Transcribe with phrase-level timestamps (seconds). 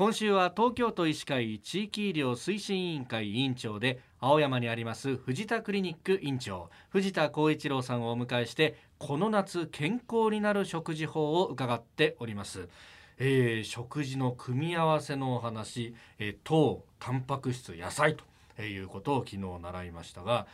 [0.00, 12.66] 今週は東京都医師会地域医療推進委員会委員長で青山にあります藤田クリニック院長藤田光一郎さんをお迎えしてこの夏健康になる食事法を伺っております
[13.18, 18.16] えー、食事の組み合わせのお話、えー、糖タンパク質野菜
[18.56, 20.46] ということを昨日習いましたが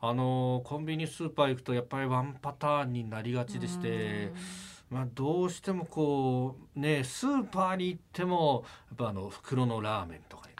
[0.00, 4.32] あのー、コンビニスーパー行くとやっぱりワンパターンになりがちでして。
[4.90, 10.54] まあ、どうしてもこうねスーパーに行ってもやっぱあの袋のラーメンとかに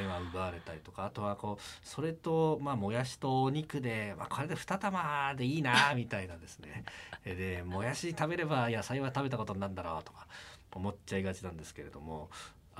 [0.00, 6.84] 目が奪われたりとかあとはこうそれとまあもやしとお肉で、まあ、これで2玉でいいな みたいなですね。
[7.24, 10.28] でもやし食べれば野菜は食べたことになるんだろうとか
[10.72, 12.30] 思っちゃいがちなんですけれども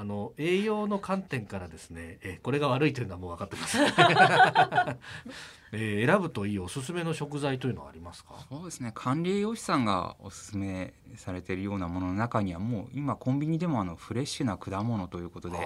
[0.00, 3.78] あの栄養の観点からですねえこれが悪いというのはもう分かってます、
[5.72, 8.36] えー、選ぶといいおすすめの食材というのはありますか？
[8.48, 8.92] そうですね。
[8.94, 15.58] 管理栄養士さんがおすすめされているようなものの中にはもう今コンビニでもあのフレッシュな果物ということで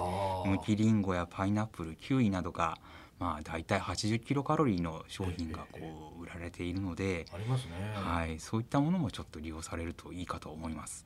[0.47, 2.79] むきりんごやパイナップルキウイなどが
[3.23, 11.05] まあ、大体80キロカロリーの商品がこう売られているので、ありますね、はい、そういったものもちょっと利用されるといいかと思います。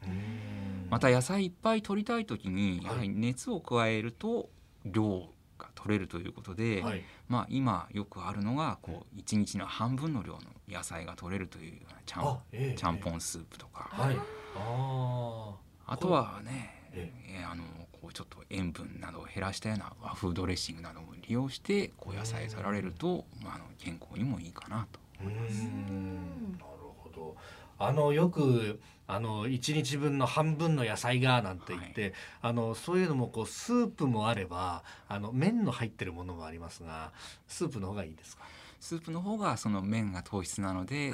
[0.89, 4.49] また野菜いっぱい取りたい時にやはり熱を加えると
[4.83, 14.17] 量が取れるということで、はい、まあ、今よくあるのがこう1日の半分の量の野菜が取れるというようなちゃん,、えちゃんぽんスープとか、はい、
[14.55, 24.99] ああとはねえー、あのこうちょっと塩分などを減らしたような和風ドレッシングなども利用してこう野菜取られると、まあ、あの健康にもいいかなと。
[25.19, 25.63] 思います。
[25.63, 25.71] なる
[26.97, 27.35] ほど。
[27.79, 37.11] あのよくあの1日分の半分の野菜がなんて言って、はい、あのそういうのもこうスープもあればあの麺の入ってるものもありますが
[37.47, 38.43] スープの方がいいですか？
[38.79, 41.13] スープの方がその麺が糖質なので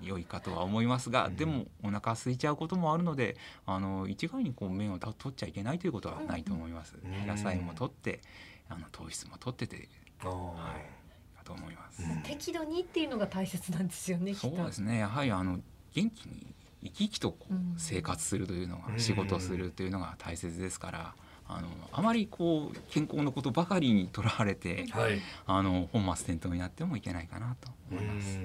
[0.00, 6.96] 良いかとは思いますが、うん、でもお腹空いちゃうこともあるのであの一概にこう麺を取っちゃいけないということはないと思います。
[7.02, 8.20] うん、野菜も取って
[8.68, 9.88] あの糖質も取ってて、
[10.24, 14.34] はい、かと思います、適度にっていうのが大切なんですよね。
[14.34, 14.98] そうですね。
[14.98, 15.60] やはりあの
[15.94, 21.14] 元気に生き生きとこう生活するというのが、仕事をするというのが大切ですから。
[21.56, 28.38] あのあまりこう健康のことばかりにとらわれて、はい、あの本末転倒になってもいけないかなと思います。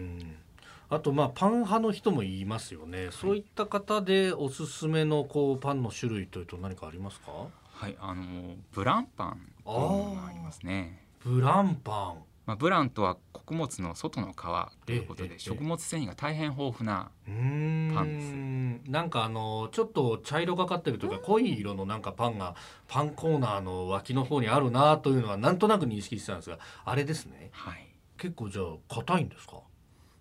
[0.90, 7.32] あとまあパン派の人もいますよね、はい、そういった方でおすすめのこうパンの種類というと何かありますか？
[7.32, 11.04] はいあのブランパンというのがありますね。
[11.24, 12.24] ブランパン。
[12.46, 18.92] まあ、ブランとは穀物の外の皮ということで食物繊維が大変豊富なパンです。
[18.92, 22.56] なんかあのちょっと茶色がかってるというか濃い色のなんかパンが
[22.90, 27.88] パンコーナーの脇の方にあるなというのはなんとなく認識してたんですがあれですね、はい、
[28.18, 29.62] 結構じゃあ硬いんですか？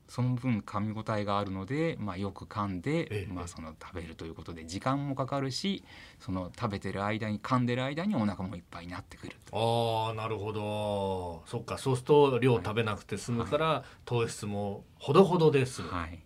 [0.08, 5.82] その分噛み応えがあるので、まあ、よく噛んで、ええ、まあ、その食べるということで時間もかかるし
[6.20, 11.42] その食べてる間に噛んでる間にお腹もいっぱいになってくるああなるほど。
[11.46, 15.82] そっかそうすると量食べなくて済むから、はい、糖質もほどほどです。
[15.82, 16.20] はい。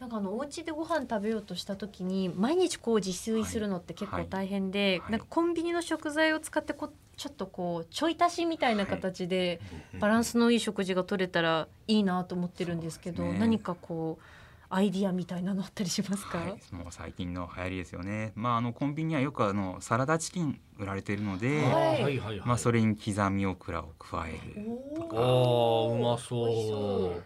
[0.00, 9.60] なんかあのお家でご飯食べようとした時に毎日こう自炊するのって結構大変で、はいはい、なんかコンビニの食材を使ってこちょっとこうちょい足しみたいな形で
[10.00, 14.24] バランスのいい食事が取れたらいいなと思ってるんですけど、ね、何かこう
[14.70, 18.32] アイディアみたいなのあったりしますか、はい、もう最近の流行りですよね。
[18.34, 24.66] まああのコンビニにはよくあのサラダチキン売られているので、はい、まあそれに刻みオクラを加える
[24.96, 27.22] とか、あうまそう。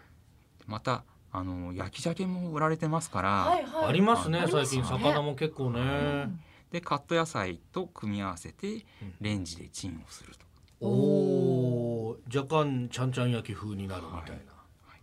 [0.67, 4.45] またあの焼き鮭も売られてますから、はいはい、ありますね。
[4.47, 5.79] 最近魚も結構ね。
[5.79, 6.39] うん
[6.71, 8.85] でカット野菜と組み合わせて
[9.21, 10.45] レンジでチンをすると、
[10.81, 10.93] うん、お
[12.11, 14.35] お若干ちゃんちゃん焼き風になるみたいな、はい。
[14.87, 14.99] はい、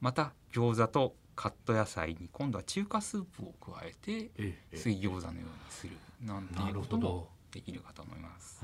[0.00, 4.30] また餃子とカット野菜に今度は中華スープを加えて
[4.76, 5.96] 水餃子のようにする。
[6.22, 8.62] なんていうこともできるかと思います。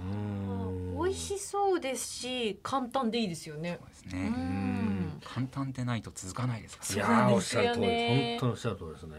[1.02, 3.78] 美味しそうですし簡単でいいですよね。
[3.80, 4.30] そうですね。
[5.24, 7.14] 簡単でないと続かないですから、ね。
[7.26, 7.86] いやおっしゃる通り。
[7.86, 9.16] 本当におっしゃる通りですね。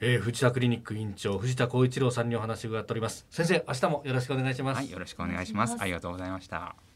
[0.00, 3.26] えー、藤田クリニック院長藤田光一郎さんにお話を伺っております。
[3.30, 4.76] 先生明日もよろしくお願いします。
[4.76, 5.76] はいよろしくお願いします。
[5.78, 6.93] ありがとうございました